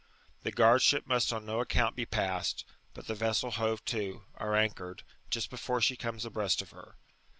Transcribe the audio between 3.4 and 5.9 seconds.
hoYe*to» or anchored, just neibre